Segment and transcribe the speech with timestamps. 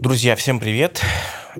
[0.00, 1.02] Друзья, всем привет!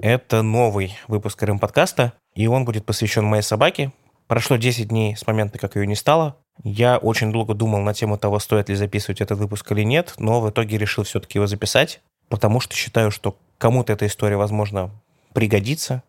[0.00, 3.92] Это новый выпуск РМ подкаста, и он будет посвящен моей собаке.
[4.28, 6.38] Прошло 10 дней с момента, как ее не стало.
[6.64, 10.40] Я очень долго думал на тему того, стоит ли записывать этот выпуск или нет, но
[10.40, 12.00] в итоге решил все-таки его записать,
[12.30, 14.90] потому что считаю, что кому-то эта история, возможно,
[15.34, 16.02] пригодится,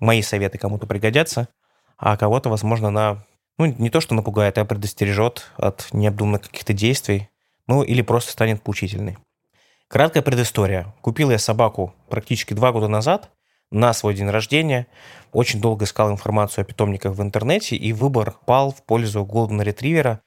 [0.00, 1.48] мои советы кому-то пригодятся,
[1.98, 3.26] а кого-то, возможно, она,
[3.58, 7.28] ну, не то что напугает, а предостережет от необдуманных каких-то действий,
[7.66, 9.18] ну, или просто станет поучительной.
[9.88, 10.94] Краткая предыстория.
[11.02, 13.30] Купил я собаку практически два года назад
[13.70, 14.86] на свой день рождения.
[15.32, 20.18] Очень долго искал информацию о питомниках в интернете, и выбор пал в пользу Golden Retriever.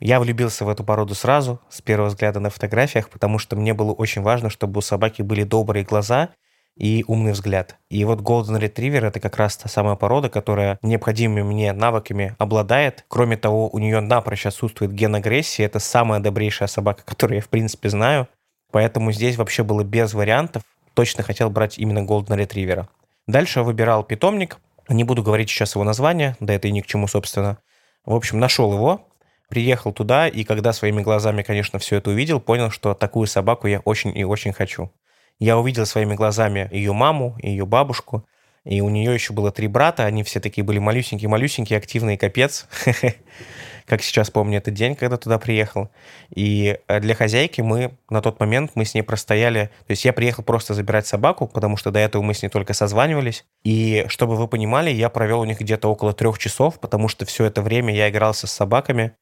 [0.00, 3.92] Я влюбился в эту породу сразу, с первого взгляда на фотографиях, потому что мне было
[3.92, 6.30] очень важно, чтобы у собаки были добрые глаза
[6.76, 7.76] и умный взгляд.
[7.90, 13.04] И вот Golden Retriever это как раз та самая порода, которая необходимыми мне навыками обладает.
[13.08, 15.64] Кроме того, у нее напрочь отсутствует ген агрессии.
[15.64, 18.28] Это самая добрейшая собака, которую я в принципе знаю.
[18.70, 20.62] Поэтому здесь вообще было без вариантов.
[20.94, 22.86] Точно хотел брать именно Golden Retriever.
[23.26, 24.58] Дальше выбирал питомник.
[24.88, 27.58] Не буду говорить сейчас его название, да это и ни к чему, собственно.
[28.04, 29.06] В общем, нашел его,
[29.48, 33.80] приехал туда, и когда своими глазами, конечно, все это увидел, понял, что такую собаку я
[33.80, 34.90] очень и очень хочу.
[35.38, 38.26] Я увидел своими глазами ее маму, ее бабушку,
[38.64, 42.66] и у нее еще было три брата, они все такие были малюсенькие-малюсенькие, активные, капец.
[43.90, 45.90] как сейчас помню этот день, когда туда приехал.
[46.32, 50.12] И э, для хозяйки мы на тот момент, мы с ней простояли, то есть я
[50.12, 53.44] приехал просто забирать собаку, потому что до этого мы с ней только созванивались.
[53.64, 57.46] И чтобы вы понимали, я провел у них где-то около трех часов, потому что все
[57.46, 59.16] это время я игрался с собаками,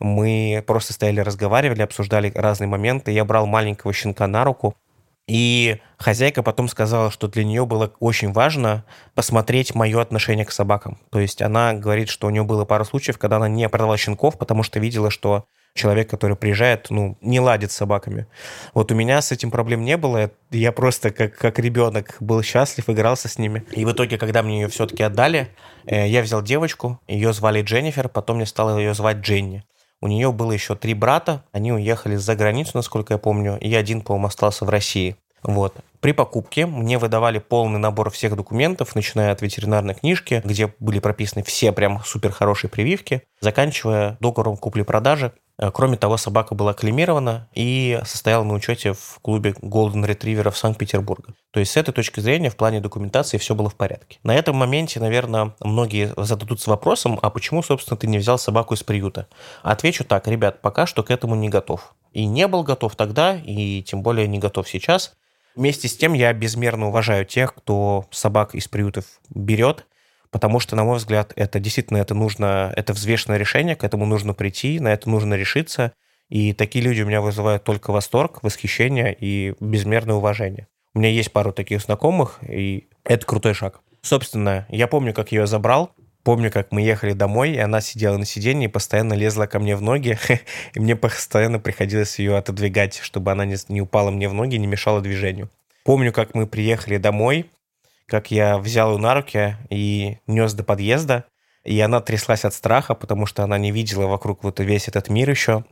[0.00, 3.12] мы просто стояли, разговаривали, обсуждали разные моменты.
[3.12, 4.74] Я брал маленького щенка на руку,
[5.26, 10.98] и хозяйка потом сказала, что для нее было очень важно посмотреть мое отношение к собакам.
[11.10, 14.38] То есть она говорит, что у нее было пару случаев, когда она не продала щенков,
[14.38, 18.26] потому что видела, что человек, который приезжает, ну, не ладит с собаками.
[18.74, 20.30] Вот у меня с этим проблем не было.
[20.50, 23.64] Я просто как, как ребенок был счастлив, игрался с ними.
[23.72, 25.48] И в итоге, когда мне ее все-таки отдали,
[25.86, 29.64] э, я взял девочку, ее звали Дженнифер, потом мне стало ее звать Дженни.
[30.02, 34.00] У нее было еще три брата, они уехали за границу, насколько я помню, и один,
[34.00, 35.16] по-моему, остался в России.
[35.42, 35.74] Вот.
[36.00, 41.42] При покупке мне выдавали полный набор всех документов, начиная от ветеринарной книжки, где были прописаны
[41.42, 45.32] все прям супер хорошие прививки, заканчивая договором купли-продажи.
[45.60, 50.56] Э, кроме того, собака была климирована и состояла на учете в клубе Golden Retriever в
[50.56, 51.34] Санкт-Петербурге.
[51.50, 54.18] То есть с этой точки зрения в плане документации все было в порядке.
[54.22, 58.82] На этом моменте, наверное, многие зададутся вопросом, а почему, собственно, ты не взял собаку из
[58.82, 59.28] приюта?
[59.62, 61.94] Отвечу так, ребят, пока что к этому не готов.
[62.12, 65.14] И не был готов тогда, и тем более не готов сейчас.
[65.54, 69.84] Вместе с тем я безмерно уважаю тех, кто собак из приютов берет,
[70.30, 74.34] потому что, на мой взгляд, это действительно это нужно, это взвешенное решение, к этому нужно
[74.34, 75.92] прийти, на это нужно решиться.
[76.28, 80.68] И такие люди у меня вызывают только восторг, восхищение и безмерное уважение.
[80.94, 83.80] У меня есть пару таких знакомых, и это крутой шаг.
[84.02, 85.92] Собственно, я помню, как ее забрал.
[86.22, 89.74] Помню, как мы ехали домой, и она сидела на сиденье и постоянно лезла ко мне
[89.74, 90.18] в ноги,
[90.74, 94.66] и мне постоянно приходилось ее отодвигать, чтобы она не, не упала мне в ноги, не
[94.66, 95.48] мешала движению.
[95.82, 97.50] Помню, как мы приехали домой,
[98.10, 101.24] как я взял ее на руки и нес до подъезда,
[101.64, 105.30] и она тряслась от страха, потому что она не видела вокруг вот весь этот мир
[105.30, 105.64] еще.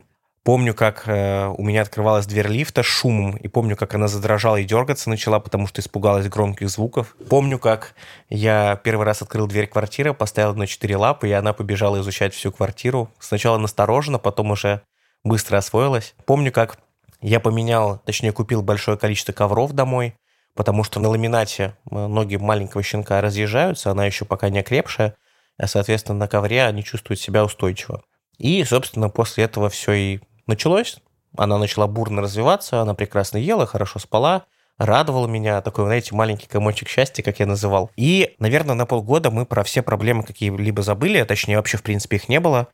[0.43, 4.63] Помню, как э, у меня открывалась дверь лифта шумом, и помню, как она задрожала и
[4.63, 7.15] дергаться начала, потому что испугалась громких звуков.
[7.29, 7.93] Помню, как
[8.29, 12.53] я первый раз открыл дверь квартиры, поставил на четыре лапы, и она побежала изучать всю
[12.53, 13.11] квартиру.
[13.19, 14.81] Сначала настороженно, потом уже
[15.25, 16.15] быстро освоилась.
[16.25, 16.79] Помню, как
[17.21, 20.15] я поменял, точнее, купил большое количество ковров домой,
[20.59, 25.15] потому что на ламинате э, ноги маленького щенка разъезжаются, она еще пока не окрепшая,
[25.57, 28.03] а, соответственно, на ковре они чувствуют себя устойчиво.
[28.37, 30.97] И, собственно, после этого все и началось.
[31.37, 34.47] Она начала бурно развиваться, она прекрасно ела, хорошо спала,
[34.77, 37.89] радовала меня, такой, знаете, маленький комочек счастья, как я называл.
[37.95, 42.17] И, наверное, на полгода мы про все проблемы какие-либо забыли, а точнее вообще, в принципе,
[42.17, 42.67] их не было.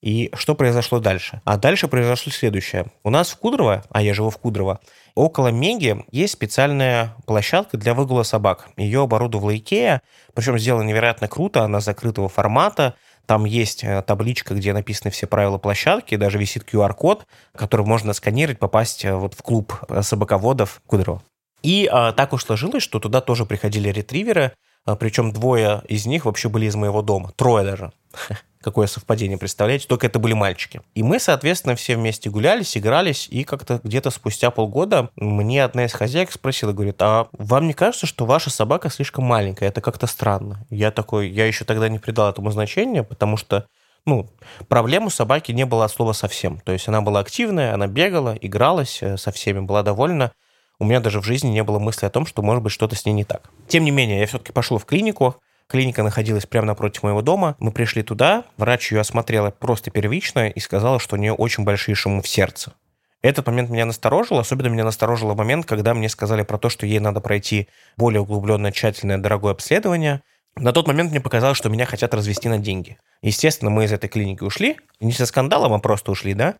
[0.00, 1.40] И что произошло дальше?
[1.44, 2.86] А дальше произошло следующее.
[3.02, 4.80] У нас в Кудрово, а я живу в Кудрово,
[5.14, 8.68] около Меги есть специальная площадка для выгула собак.
[8.76, 10.02] Ее оборудовала Икея,
[10.34, 12.94] причем сделано невероятно круто, она закрытого формата,
[13.26, 18.58] там есть э, табличка, где написаны все правила площадки, даже висит QR-код, который можно сканировать,
[18.58, 21.22] попасть э, вот в клуб э, собаководов Кудрово.
[21.62, 24.52] И а, так уж сложилось, что туда тоже приходили ретриверы,
[24.96, 27.92] причем двое из них вообще были из моего дома, трое даже.
[28.60, 29.86] Какое совпадение, представляете?
[29.86, 30.80] Только это были мальчики.
[30.94, 35.92] И мы, соответственно, все вместе гулялись, игрались, и как-то где-то спустя полгода мне одна из
[35.92, 39.68] хозяек спросила, говорит, а вам не кажется, что ваша собака слишком маленькая?
[39.68, 40.66] Это как-то странно.
[40.70, 43.66] Я такой, я еще тогда не придал этому значения, потому что
[44.06, 44.28] ну,
[44.68, 46.60] проблем у собаки не было от слова совсем.
[46.60, 50.32] То есть она была активная, она бегала, игралась э, со всеми, была довольна.
[50.78, 53.04] У меня даже в жизни не было мысли о том, что может быть что-то с
[53.04, 53.50] ней не так.
[53.66, 55.36] Тем не менее, я все-таки пошел в клинику,
[55.68, 57.54] Клиника находилась прямо напротив моего дома.
[57.58, 61.94] Мы пришли туда, врач ее осмотрела просто первично и сказала, что у нее очень большие
[61.94, 62.72] шумы в сердце.
[63.20, 67.00] Этот момент меня насторожил, особенно меня насторожил момент, когда мне сказали про то, что ей
[67.00, 70.22] надо пройти более углубленное, тщательное, дорогое обследование.
[70.56, 72.96] На тот момент мне показалось, что меня хотят развести на деньги.
[73.20, 76.54] Естественно, мы из этой клиники ушли, не со скандалом, а просто ушли, да,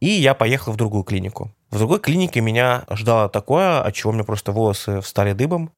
[0.00, 1.54] и я поехал в другую клинику.
[1.70, 5.72] В другой клинике меня ждало такое, от чего мне просто волосы встали дыбом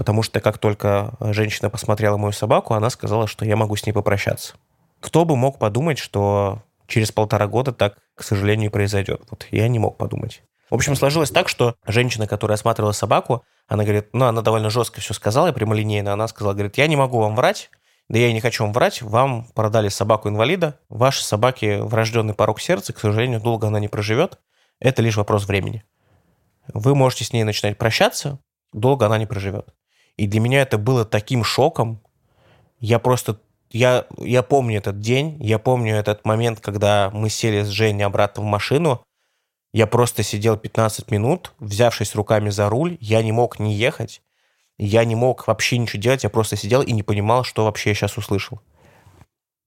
[0.00, 3.92] потому что как только женщина посмотрела мою собаку, она сказала, что я могу с ней
[3.92, 4.54] попрощаться.
[4.98, 9.20] Кто бы мог подумать, что через полтора года так, к сожалению, произойдет.
[9.28, 10.42] Вот я не мог подумать.
[10.70, 15.02] В общем, сложилось так, что женщина, которая осматривала собаку, она говорит, ну, она довольно жестко
[15.02, 16.14] все сказала, прямолинейно.
[16.14, 17.70] Она сказала, говорит, я не могу вам врать,
[18.10, 22.92] да я и не хочу вам врать, вам продали собаку-инвалида, вашей собаке врожденный порог сердца,
[22.92, 24.40] к сожалению, долго она не проживет,
[24.80, 25.84] это лишь вопрос времени.
[26.74, 28.40] Вы можете с ней начинать прощаться,
[28.72, 29.72] долго она не проживет.
[30.16, 32.02] И для меня это было таким шоком.
[32.80, 33.40] Я просто...
[33.70, 38.42] Я, я помню этот день, я помню этот момент, когда мы сели с Женей обратно
[38.42, 39.04] в машину.
[39.72, 42.98] Я просто сидел 15 минут, взявшись руками за руль.
[43.00, 44.20] Я не мог не ехать.
[44.82, 46.24] Я не мог вообще ничего делать.
[46.24, 48.60] Я просто сидел и не понимал, что вообще я сейчас услышал.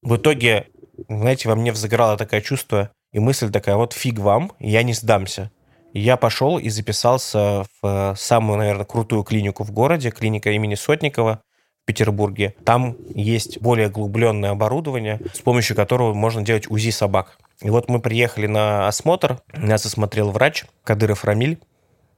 [0.01, 0.68] В итоге,
[1.07, 5.51] знаете, во мне взыграло такое чувство и мысль такая, вот фиг вам, я не сдамся
[5.94, 11.42] я пошел и записался в э, самую, наверное, крутую клинику в городе, клиника имени Сотникова
[11.83, 12.56] в Петербурге.
[12.65, 17.38] Там есть более углубленное оборудование, с помощью которого можно делать УЗИ собак.
[17.62, 21.60] И вот мы приехали на осмотр, нас осмотрел врач Кадыров Рамиль,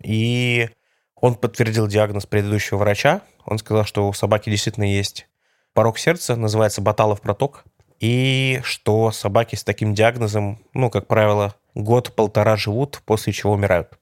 [0.01, 0.69] и
[1.15, 3.21] он подтвердил диагноз предыдущего врача.
[3.45, 5.27] Он сказал, что у собаки действительно есть
[5.73, 7.63] порог сердца, называется баталов проток,
[7.99, 13.97] и что собаки с таким диагнозом, ну, как правило, год-полтора живут, после чего умирают.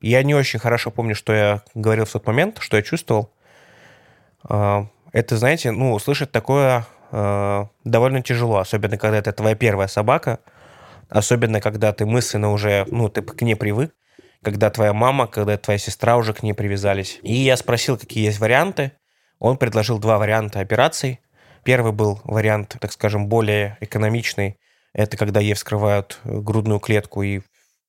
[0.00, 3.30] Я не очень хорошо помню, что я говорил в тот момент, что я чувствовал.
[4.42, 10.40] А, это, знаете, ну, услышать такое а, довольно тяжело, особенно когда это твоя первая собака,
[11.08, 13.94] особенно когда ты мысленно уже, ну, ты к ней привык,
[14.44, 17.18] когда твоя мама, когда твоя сестра уже к ней привязались.
[17.22, 18.92] И я спросил, какие есть варианты.
[19.40, 21.20] Он предложил два варианта операций.
[21.64, 24.58] Первый был вариант, так скажем, более экономичный,
[24.92, 27.40] это когда ей вскрывают э, грудную клетку и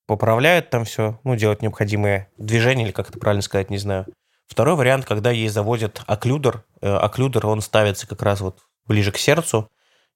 [0.07, 4.05] поправляют там все, ну, делают необходимые движения, или как это правильно сказать, не знаю.
[4.47, 6.63] Второй вариант, когда ей заводят оклюдер.
[6.81, 9.69] Э, оклюдер, он ставится как раз вот ближе к сердцу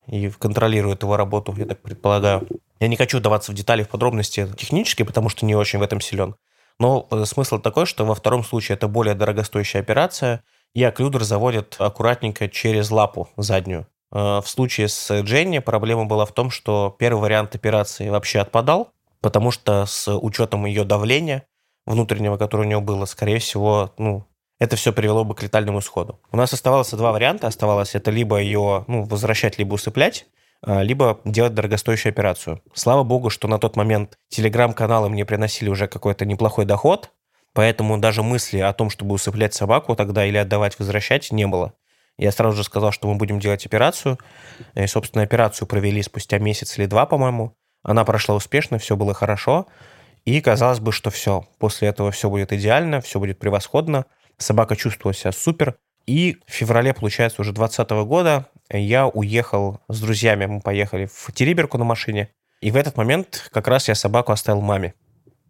[0.08, 2.48] и контролирует его работу, я так предполагаю.
[2.80, 6.00] Я не хочу даваться в детали, в подробности технические, потому что не очень в этом
[6.02, 6.36] силен.
[6.80, 10.44] Но э, смысл такой, что во втором случае это более дорогостоящая операция,
[10.74, 13.88] и оклюдер заводят аккуратненько через лапу заднюю.
[14.12, 18.92] Э, в случае с Дженни проблема была в том, что первый вариант операции вообще отпадал,
[19.20, 21.44] потому что с учетом ее давления
[21.86, 24.26] внутреннего, которое у нее было, скорее всего, ну,
[24.60, 26.20] это все привело бы к летальному исходу.
[26.32, 27.48] У нас оставалось два варианта.
[27.48, 30.28] Оставалось это либо ее ну, возвращать, либо усыплять,
[30.66, 32.62] либо делать дорогостоящую операцию.
[32.74, 37.12] Слава богу, что на тот момент телеграм-каналы мне приносили уже какой-то неплохой доход,
[37.54, 41.74] поэтому даже мысли о том, чтобы усыплять собаку тогда или отдавать, возвращать, не было.
[42.20, 44.20] Я сразу же сказал, что мы будем делать операцию.
[44.76, 47.56] И, собственно, операцию провели спустя месяц или два, по-моему.
[47.82, 49.68] Она прошла успешно, все было хорошо.
[50.26, 51.46] И казалось бы, что все.
[51.60, 54.06] После этого все будет идеально, все будет превосходно.
[54.38, 55.78] Собака чувствовала себя супер.
[56.06, 58.48] И в феврале, получается, уже 2020 года
[58.78, 60.46] я уехал с друзьями.
[60.46, 62.30] Мы поехали в Териберку на машине.
[62.62, 64.94] И в этот момент как раз я собаку оставил маме.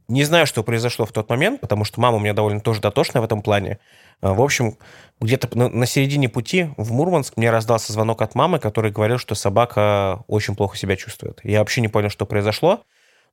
[0.07, 3.21] Не знаю, что произошло в тот момент, потому что мама у меня довольно тоже дотошная
[3.21, 3.77] в этом плане.
[4.21, 4.77] А, в общем,
[5.19, 10.23] где-то на, середине пути в Мурманск мне раздался звонок от мамы, который говорил, что собака
[10.27, 11.39] очень плохо себя чувствует.
[11.43, 12.83] Я вообще не понял, что произошло.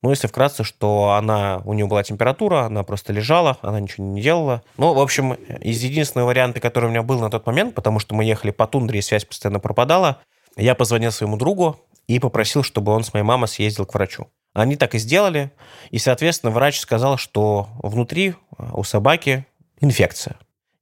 [0.02, 4.20] Ну, если вкратце, что она, у нее была температура, она просто лежала, она ничего не
[4.20, 4.62] делала.
[4.76, 8.14] Ну, в общем, из единственного варианта, который у меня был на тот момент, потому что
[8.14, 10.20] мы ехали по тундре, и связь постоянно пропадала,
[10.56, 14.28] я позвонил своему другу и попросил, чтобы он с моей мамой съездил к врачу.
[14.54, 15.50] Они так и сделали.
[15.90, 19.46] И, соответственно, врач сказал, что внутри а, у собаки
[19.80, 20.36] инфекция.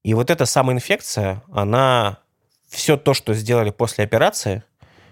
[0.04, 2.18] И вот эта самая инфекция, она
[2.68, 4.62] все то, что сделали после операции,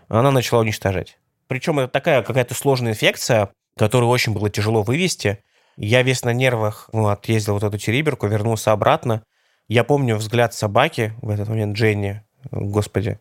[0.09, 1.19] она начала уничтожать.
[1.49, 5.43] Причем это такая какая-то сложная инфекция, которую очень было тяжело вывести.
[5.77, 9.25] Я весь на нервах ну, отъездил вот эту териберку, вернулся обратно.
[9.69, 13.21] Я помню взгляд собаки в этот момент, Дженни, господи.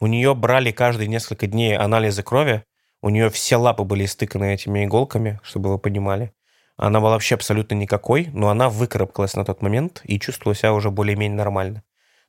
[0.00, 2.64] У нее брали каждые несколько дней анализы крови,
[3.00, 6.32] у нее все лапы были стыканы этими иголками, чтобы вы понимали.
[6.76, 10.90] Она была вообще абсолютно никакой, но она выкарабкалась на тот момент и чувствовала себя уже
[10.90, 11.82] более-менее нормально.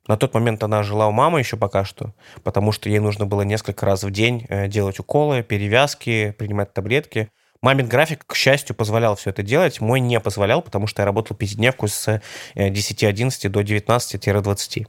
[0.06, 3.42] На тот момент она жила у мамы еще пока что, потому что ей нужно было
[3.42, 7.30] несколько раз в день э, делать уколы, перевязки, принимать таблетки.
[7.62, 9.80] Мамин график, к счастью, позволял все это делать.
[9.80, 12.20] Мой не позволял, потому что я работал пятидневку с
[12.54, 14.86] 10-11 э, до 19-20.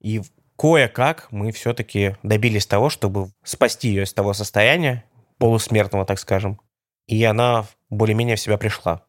[0.00, 0.22] И
[0.58, 5.04] кое-как мы все-таки добились того, чтобы спасти ее из того состояния,
[5.38, 6.60] полусмертного, так скажем.
[7.06, 9.02] И она более-менее в себя пришла.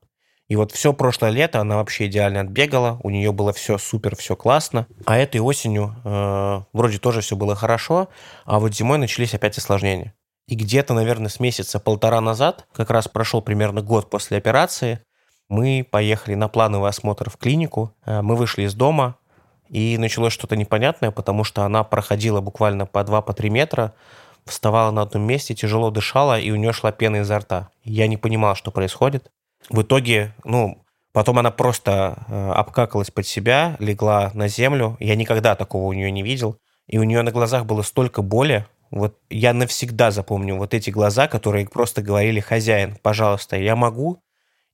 [0.48, 4.36] И вот все прошлое лето она вообще идеально отбегала, у нее было все супер, все
[4.36, 4.88] классно.
[5.06, 8.08] А этой осенью э, вроде тоже все было хорошо,
[8.46, 10.14] а вот зимой начались опять осложнения.
[10.48, 15.02] И где-то, наверное, с месяца полтора назад, как раз прошел примерно год после операции,
[15.50, 17.94] мы поехали на плановый осмотр в клинику.
[18.06, 19.18] Э, мы вышли из дома,
[19.70, 23.94] и началось что-то непонятное, потому что она проходила буквально по 2-3 по метра,
[24.46, 27.70] вставала на одном месте, тяжело дышала, и у нее шла пена изо рта.
[27.84, 29.30] Я не понимал, что происходит.
[29.70, 34.98] В итоге, ну, потом она просто э, обкакалась под себя, легла на землю.
[35.00, 36.58] Я никогда такого у нее не видел.
[36.88, 38.66] И у нее на глазах было столько боли.
[38.92, 44.22] Вот я навсегда запомню вот эти глаза, которые просто говорили, хозяин, пожалуйста, я могу,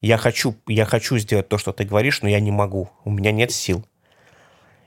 [0.02, 3.32] я хочу, я хочу сделать то, что ты говоришь, но я не могу, у меня
[3.32, 3.84] нет сил.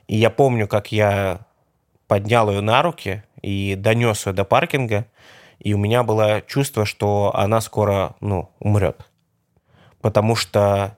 [0.07, 1.41] И я помню, как я
[2.07, 5.07] поднял ее на руки и донес ее до паркинга,
[5.59, 9.05] и у меня было чувство, что она скоро, ну, умрет
[10.01, 10.97] потому что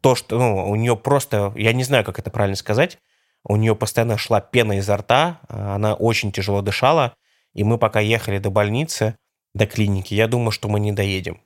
[0.00, 2.98] то, что ну, у нее просто, я не знаю, как это правильно сказать,
[3.44, 7.14] у нее постоянно шла пена изо рта, она очень тяжело дышала,
[7.54, 9.16] и мы пока ехали до больницы,
[9.54, 11.40] до клиники, я думаю, что мы не доедем.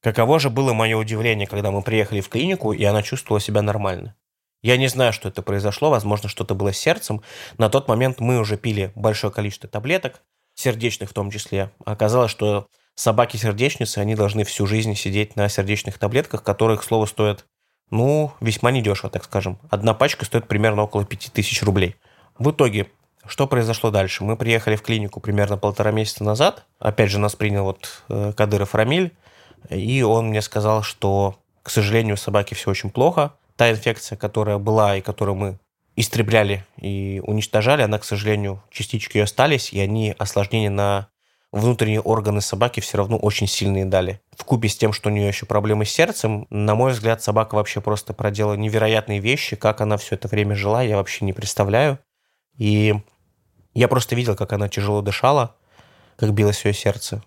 [0.00, 4.14] Каково же было мое удивление, когда мы приехали в клинику, и она чувствовала себя нормально.
[4.62, 7.22] Я не знаю, что это произошло, возможно, что-то было с сердцем.
[7.58, 10.22] На тот момент мы уже пили большое количество таблеток,
[10.54, 11.70] сердечных в том числе.
[11.84, 12.66] Оказалось, что
[12.98, 17.46] собаки-сердечницы, они должны всю жизнь сидеть на сердечных таблетках, которые, к слову, стоят,
[17.90, 19.58] ну, весьма недешево, так скажем.
[19.70, 21.94] Одна пачка стоит примерно около 5000 рублей.
[22.38, 22.88] В итоге,
[23.24, 24.24] что произошло дальше?
[24.24, 26.66] Мы приехали в клинику примерно полтора месяца назад.
[26.80, 29.12] Опять же, нас принял вот э, Кадыров Рамиль,
[29.70, 33.34] и он мне сказал, что, к сожалению, у собаки все очень плохо.
[33.54, 35.58] Та инфекция, которая была и которую мы
[35.94, 41.08] истребляли и уничтожали, она, к сожалению, частички ее остались, и они осложнения на
[41.52, 44.20] внутренние органы собаки все равно очень сильные дали.
[44.36, 47.54] В купе с тем, что у нее еще проблемы с сердцем, на мой взгляд, собака
[47.54, 49.56] вообще просто проделала невероятные вещи.
[49.56, 51.98] Как она все это время жила, я вообще не представляю.
[52.56, 52.94] И
[53.74, 55.56] я просто видел, как она тяжело дышала,
[56.16, 57.22] как билось ее сердце.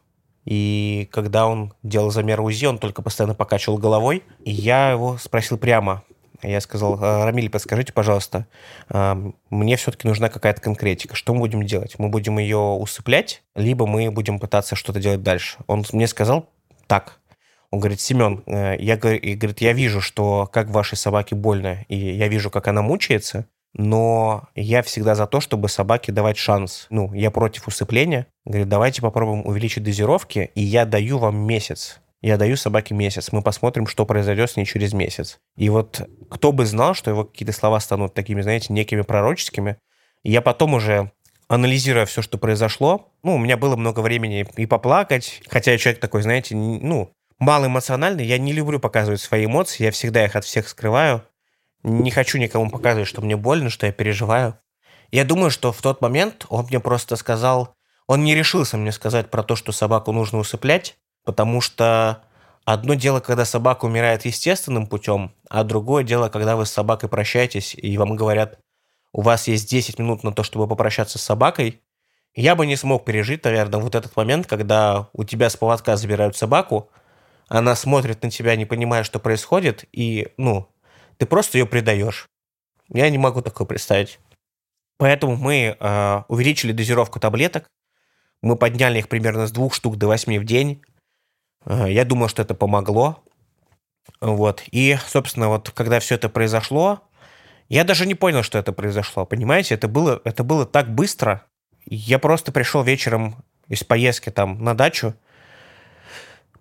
[0.46, 4.24] И когда он делал замер УЗИ, он только постоянно покачивал головой.
[4.44, 6.04] И я его спросил прямо,
[6.44, 8.48] я сказал, «А, Рамиль, подскажите, пожалуйста,
[8.90, 9.18] а,
[9.50, 11.16] мне все-таки нужна какая-то конкретика.
[11.16, 11.96] Что мы будем делать?
[11.98, 15.58] Мы будем ее усыплять, либо мы будем пытаться что-то делать дальше.
[15.68, 16.50] Он мне сказал
[16.88, 17.20] так.
[17.70, 21.96] Он говорит, Семен, э, я, и говорит, я вижу, что как вашей собаке больно, и
[21.96, 26.88] я вижу, как она мучается, но я всегда за то, чтобы собаке давать шанс.
[26.90, 28.28] Ну, я против усыпления.
[28.46, 33.42] Говорит, давайте попробуем увеличить дозировки, и я даю вам месяц я даю собаке месяц, мы
[33.42, 35.40] посмотрим, что произойдет с ней через месяц.
[35.56, 39.78] И вот кто бы знал, что его какие-то слова станут такими, знаете, некими пророческими.
[40.24, 41.12] Я потом уже
[41.48, 46.00] анализируя все, что произошло, ну, у меня было много времени и поплакать, хотя я человек
[46.00, 50.70] такой, знаете, ну, малоэмоциональный, я не люблю показывать свои эмоции, я всегда их от всех
[50.70, 51.24] скрываю,
[51.84, 54.58] не хочу никому показывать, что мне больно, что я переживаю.
[55.12, 57.76] Я думаю, что в тот момент он мне просто сказал,
[58.08, 62.24] он не решился мне сказать про то, что собаку нужно усыплять, Потому что
[62.66, 67.76] одно дело, когда собака умирает естественным путем, а другое дело, когда вы с собакой прощаетесь,
[67.76, 68.60] и вам говорят,
[69.14, 71.82] у вас есть 10 минут на то, чтобы попрощаться с собакой.
[72.34, 76.38] Я бы не смог пережить, наверное, вот этот момент, когда у тебя с поводка забирают
[76.38, 76.90] собаку,
[77.50, 80.70] она смотрит на тебя, не понимая, что происходит, и, ну,
[81.18, 82.30] ты просто ее предаешь.
[82.88, 84.20] Я не могу такое представить.
[84.98, 87.68] Поэтому мы э, увеличили дозировку таблеток,
[88.42, 90.82] мы подняли их примерно с двух штук до восьми в день.
[91.66, 93.24] Я думал, что это помогло.
[94.20, 94.64] Вот.
[94.72, 97.02] И, собственно, вот когда все это произошло,
[97.70, 99.26] я даже не понял, что это произошло.
[99.26, 101.46] Понимаете, это было, это было так быстро.
[101.86, 105.16] Я просто пришел вечером из поездки там на дачу,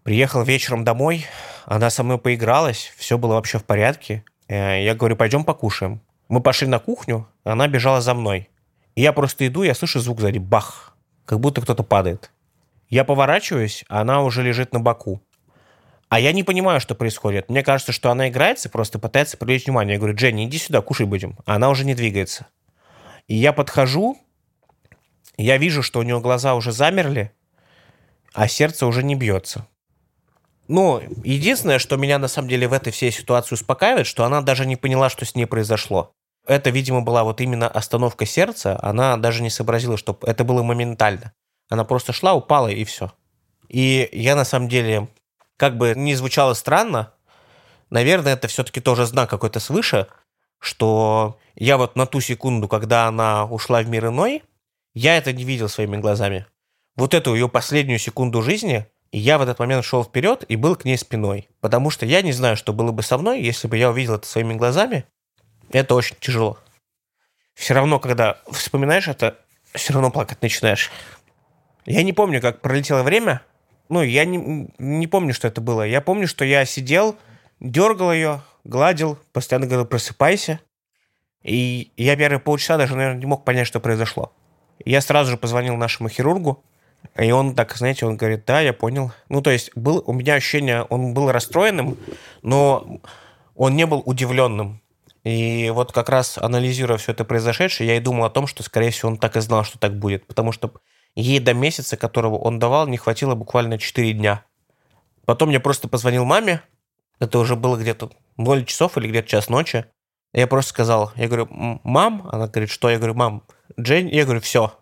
[0.03, 1.27] приехал вечером домой,
[1.67, 4.25] она со мной поигралась, все было вообще в порядке.
[4.49, 6.01] Э, я говорю, пойдем покушаем.
[6.29, 8.49] Мы пошли на кухню, она бежала за мной.
[8.95, 12.31] И я просто иду, я слышу звук сзади, бах, как будто кто-то падает.
[12.91, 15.23] Я поворачиваюсь, а она уже лежит на боку.
[16.09, 17.49] А я не понимаю, что происходит.
[17.49, 19.95] Мне кажется, что она играется, просто пытается привлечь внимание.
[19.95, 21.39] Я говорю, Дженни, иди сюда, кушай будем.
[21.47, 22.49] А она уже не двигается.
[23.29, 24.19] И я подхожу,
[25.37, 27.33] я вижу, что у нее глаза уже замерли,
[28.35, 29.69] а сердце уже не бьется.
[30.67, 34.67] Ну, единственное, что меня на самом деле в этой всей ситуации успокаивает, что она даже
[34.67, 36.13] не поняла, что с ней произошло.
[36.45, 38.79] Это, видимо, была вот именно остановка сердца.
[38.83, 41.33] Она даже не сообразила, что это было моментально.
[41.71, 43.13] Она просто шла, упала и все.
[43.69, 45.09] И я на самом деле
[45.57, 47.15] как бы не звучало странно,
[47.89, 50.09] наверное, это все-таки тоже знак какой-то свыше,
[50.59, 54.43] что я вот на ту секунду, когда она ушла в мир иной,
[54.95, 56.47] я это не видел своими глазами.
[56.97, 60.85] Вот эту ее последнюю секунду жизни, я в этот момент шел вперед и был к
[60.85, 61.49] ней спиной.
[61.61, 64.27] Потому что я не знаю, что было бы со мной, если бы я увидел это
[64.27, 65.05] своими глазами.
[65.71, 66.59] Это очень тяжело.
[67.55, 69.39] Все равно, когда вспоминаешь это,
[69.75, 70.91] все равно плакать начинаешь.
[71.87, 73.43] Я не помню, как пролетело время.
[73.89, 75.83] Ну, я не, не помню, что это было.
[75.87, 77.17] Я помню, что я сидел,
[77.59, 80.61] дергал ее, гладил, постоянно говорил «просыпайся».
[81.43, 84.33] И я первые полчаса даже, наверное, не мог понять, что произошло.
[84.85, 86.63] Я сразу же позвонил нашему хирургу,
[87.17, 89.13] и он так, знаете, он говорит, да, я понял.
[89.29, 91.97] Ну, то есть был, у меня ощущение, он был расстроенным,
[92.43, 93.01] но
[93.57, 94.83] он не был удивленным.
[95.25, 98.91] И вот как раз анализируя все это произошедшее, я и думал о том, что, скорее
[98.91, 100.27] всего, он так и знал, что так будет.
[100.27, 100.73] Потому что
[101.15, 104.45] ей до месяца, которого он давал, не хватило буквально 4 дня.
[105.25, 106.63] Потом я просто позвонил маме,
[107.19, 109.85] это уже было где-то 0 часов или где-то час ночи.
[110.33, 111.49] Я просто сказал, я говорю,
[111.85, 112.89] мам, она говорит, что?
[112.89, 113.43] Я говорю, мам,
[113.79, 114.79] Джейн, я говорю, все.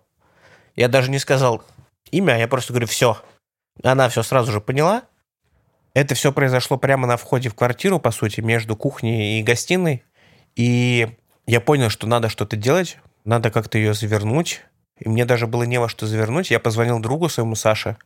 [0.77, 1.63] Я даже не сказал
[2.11, 3.19] имя, я просто говорю, все.
[3.83, 5.05] Она все сразу же поняла.
[5.95, 10.05] Это все произошло прямо на входе в квартиру, по сути, между кухней и гостиной.
[10.55, 11.17] И
[11.47, 14.63] я понял, что надо что-то делать, надо как-то ее завернуть.
[14.99, 16.51] И мне даже было не во что завернуть.
[16.51, 17.97] Я позвонил другу своему Саше.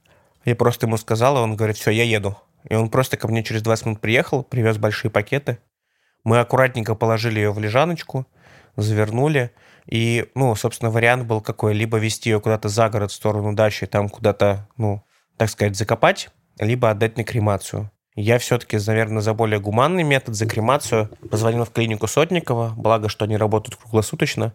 [0.45, 2.37] Я просто ему сказал, и он говорит, все, я еду.
[2.69, 5.59] И он просто ко мне через 20 минут приехал, привез большие пакеты.
[6.25, 8.27] Мы аккуратненько положили ее в лежаночку,
[8.77, 9.53] завернули.
[9.87, 11.75] И, ну, собственно, вариант был какой?
[11.75, 15.03] Либо вести ее куда-то за город в сторону дачи, там куда-то, ну,
[15.37, 17.91] так сказать, закопать, либо отдать на кремацию.
[18.15, 21.09] Я все-таки, наверное, за более гуманный метод, за кремацию.
[21.31, 24.55] Позвонил в клинику Сотникова, благо, что они работают круглосуточно.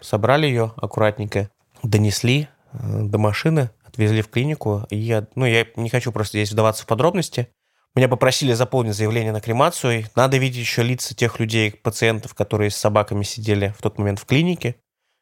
[0.00, 1.50] Собрали ее аккуратненько,
[1.82, 4.86] донесли э, до машины, отвезли в клинику.
[4.90, 7.48] И я, ну, я не хочу просто здесь вдаваться в подробности.
[7.94, 10.04] Меня попросили заполнить заявление на кремацию.
[10.14, 14.26] Надо видеть еще лица тех людей, пациентов, которые с собаками сидели в тот момент в
[14.26, 14.76] клинике,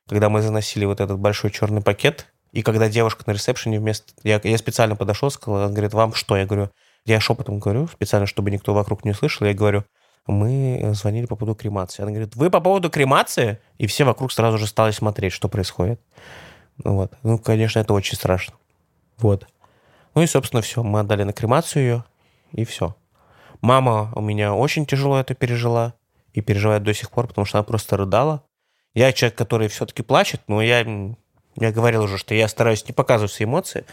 [0.08, 2.26] когда мы заносили вот этот большой черный пакет.
[2.52, 4.12] И когда девушка на ресепшене вместо...
[4.22, 6.36] Я, я специально подошел, сказал, он говорит, вам что?
[6.36, 6.70] Я говорю,
[7.04, 9.84] я шепотом говорю, специально, чтобы никто вокруг не услышал, я говорю,
[10.26, 12.02] мы звонили по поводу кремации.
[12.02, 13.58] Она говорит, вы по поводу кремации?
[13.78, 16.00] И все вокруг сразу же стали смотреть, что происходит.
[16.84, 17.12] Вот.
[17.22, 18.54] Ну, конечно, это очень страшно.
[19.18, 19.46] Вот.
[20.14, 20.82] Ну и, собственно, все.
[20.82, 22.04] Мы отдали на кремацию ее,
[22.52, 22.96] и все.
[23.60, 25.94] Мама у меня очень тяжело это пережила
[26.32, 28.44] и переживает до сих пор, потому что она просто рыдала.
[28.94, 30.86] Я человек, который все-таки плачет, но я,
[31.56, 33.84] я говорил уже, что я стараюсь не показывать свои эмоции.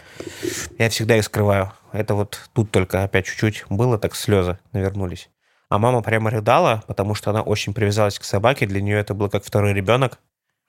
[0.78, 1.72] Я всегда их скрываю.
[1.92, 5.30] Это вот тут только опять чуть-чуть было, так слезы навернулись.
[5.68, 8.66] А мама прямо рыдала, потому что она очень привязалась к собаке.
[8.66, 10.20] Для нее это был как второй ребенок.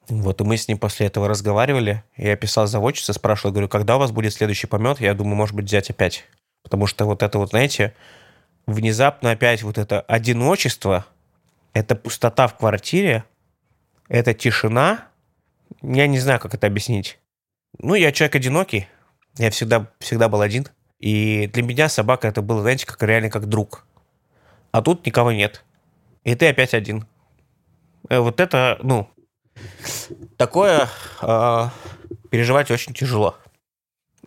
[0.08, 2.04] Вот, и мы с ним после этого разговаривали.
[2.15, 5.00] Я писал заводчице, спрашивал, говорю, когда у вас будет следующий помет?
[5.00, 6.26] Я думаю, может быть, взять опять.
[6.63, 7.96] Потому что вот это вот, знаете,
[8.68, 11.06] внезапно опять вот это одиночество,
[11.74, 13.24] это пустота в квартире,
[14.08, 15.08] это тишина.
[15.82, 17.20] Я не знаю, как это объяснить.
[17.80, 18.88] Ну, я человек одинокий.
[19.38, 20.68] Я всегда, всегда был один.
[21.00, 23.86] И для меня собака это было, знаете, как реально как друг.
[24.72, 25.63] А тут никого нет.
[26.24, 27.06] И ты опять один.
[28.10, 29.10] Э, вот это, ну,
[30.38, 30.89] такое
[31.22, 31.70] э,
[32.30, 33.36] переживать очень тяжело.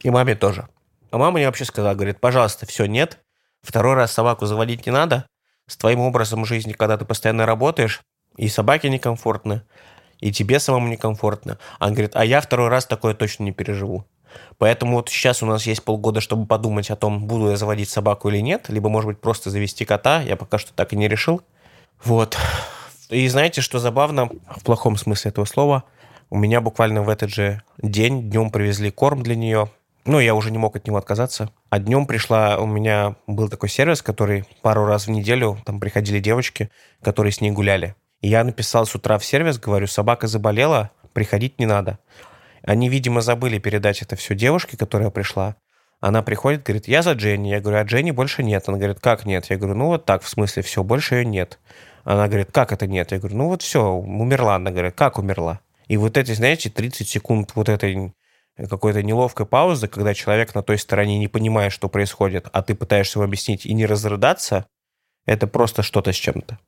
[0.03, 0.69] И маме тоже.
[1.11, 3.19] А мама мне вообще сказала, говорит, пожалуйста, все, нет.
[3.63, 5.27] Второй раз собаку заводить не надо.
[5.67, 8.03] С твоим образом жизни, когда ты постоянно работаешь,
[8.37, 9.65] и собаке некомфортно,
[10.21, 11.59] и тебе самому некомфортно.
[11.79, 14.05] Она говорит, а я второй раз такое точно не переживу.
[14.59, 18.29] Поэтому вот сейчас у нас есть полгода, чтобы подумать о том, буду я заводить собаку
[18.29, 20.21] или нет, либо, может быть, просто завести кота.
[20.23, 21.43] Я пока что так и не решил.
[22.05, 22.37] Вот.
[23.11, 25.85] И знаете, что забавно, в плохом смысле этого слова,
[26.31, 29.71] у меня буквально в этот же день днем привезли корм для нее.
[30.05, 31.51] Ну, я уже не мог от него отказаться.
[31.71, 36.21] А днем пришла, у меня был такой сервис, который пару раз в неделю, там приходили
[36.21, 36.71] девочки,
[37.03, 37.95] которые с ней гуляли.
[38.21, 41.99] И я написал с утра в сервис, говорю, собака заболела, приходить не надо.
[42.63, 45.57] Они, видимо, забыли передать это все девушке, которая пришла.
[46.01, 47.49] Она приходит, говорит, я за Дженни.
[47.49, 48.69] Я говорю, а Дженни больше нет.
[48.69, 49.47] Она говорит, как нет?
[49.51, 51.59] Я говорю, ну вот так, в смысле, все, больше ее нет.
[52.09, 53.13] Она говорит, как это нет?
[53.13, 54.55] Я говорю, ну вот все, умерла.
[54.55, 55.61] Она говорит, как умерла?
[55.89, 58.15] И вот эти, знаете, 30 секунд вот этой
[58.57, 63.19] какой-то неловкой паузы, когда человек на той стороне не понимает, что происходит, а ты пытаешься
[63.19, 64.65] ему объяснить и не разрыдаться,
[65.27, 66.59] это просто что-то с чем-то.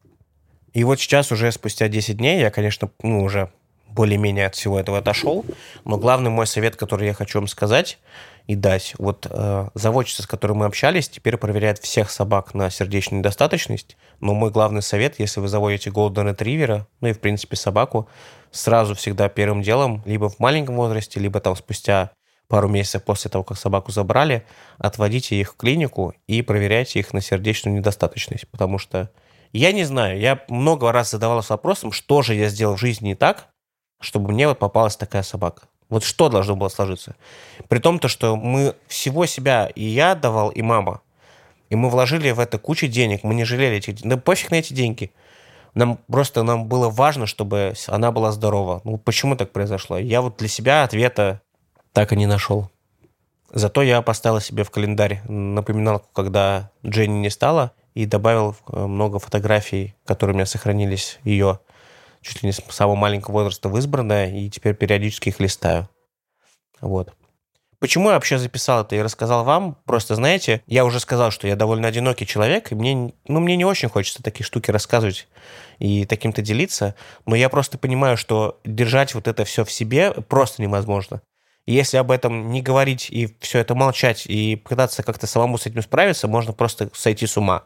[0.75, 3.51] И вот сейчас уже спустя 10 дней я, конечно, ну, уже
[3.93, 5.45] более-менее от всего этого отошел.
[5.85, 7.99] Но главный мой совет, который я хочу вам сказать
[8.47, 13.21] и дать, вот э, заводчица, с которой мы общались, теперь проверяет всех собак на сердечную
[13.21, 13.97] недостаточность.
[14.21, 18.09] Но мой главный совет, если вы заводите Golden Retriever, ну и, в принципе, собаку,
[18.51, 22.11] сразу всегда первым делом, либо в маленьком возрасте, либо там спустя
[22.49, 24.45] пару месяцев после того, как собаку забрали,
[24.79, 29.11] отводите их в клинику и проверяйте их на сердечную недостаточность, потому что
[29.53, 33.15] я не знаю, я много раз задавался вопросом, что же я сделал в жизни не
[33.15, 33.49] так,
[34.01, 35.63] чтобы мне вот попалась такая собака.
[35.89, 37.17] Вот что должно было сложиться?
[37.69, 41.01] При том, то, что мы всего себя и я давал, и мама.
[41.69, 44.09] И мы вложили в это кучу денег, мы не жалели этих денег.
[44.09, 45.13] Да пофиг на эти деньги.
[45.75, 48.81] Нам просто нам было важно, чтобы она была здорова.
[48.85, 49.99] Ну, почему так произошло?
[49.99, 51.41] Я вот для себя ответа
[51.93, 52.71] так и не нашел.
[53.53, 59.19] Зато я поставил себе в календарь напоминалку, когда Дженни не стала, и добавил э, много
[59.19, 61.59] фотографий, которые у меня сохранились ее
[62.23, 65.89] чуть ли не с самого маленького возраста в избранное, и теперь периодически их листаю.
[66.81, 67.13] Вот.
[67.81, 69.75] Почему я вообще записал это и рассказал вам?
[69.87, 73.65] Просто, знаете, я уже сказал, что я довольно одинокий человек, и мне, ну, мне не
[73.65, 75.27] очень хочется такие штуки рассказывать
[75.79, 80.61] и таким-то делиться, но я просто понимаю, что держать вот это все в себе просто
[80.61, 81.23] невозможно.
[81.65, 85.65] И если об этом не говорить и все это молчать и пытаться как-то самому с
[85.65, 87.65] этим справиться, можно просто сойти с ума.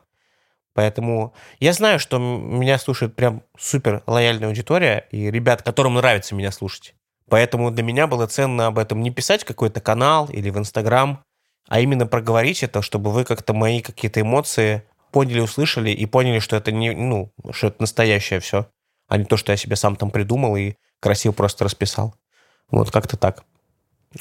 [0.75, 6.51] Поэтому я знаю, что меня слушает прям супер лояльная аудитория и ребят, которым нравится меня
[6.51, 6.95] слушать.
[7.31, 11.23] Поэтому для меня было ценно об этом не писать какой-то канал или в Инстаграм,
[11.69, 16.57] а именно проговорить это, чтобы вы как-то мои какие-то эмоции поняли, услышали и поняли, что
[16.57, 18.69] это не, ну, что это настоящее все,
[19.09, 22.15] а не то, что я себе сам там придумал и красиво просто расписал.
[22.71, 23.45] Вот как-то так.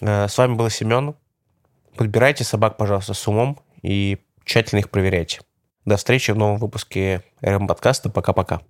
[0.02, 1.16] Э, с вами был Семен.
[1.96, 5.42] Подбирайте собак, пожалуйста, с умом и тщательно их проверяйте.
[5.86, 8.10] До встречи в новом выпуске РМ подкаста.
[8.10, 8.62] Пока-пока.